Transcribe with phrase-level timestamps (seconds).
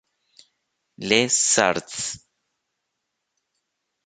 [0.97, 2.25] Le Sars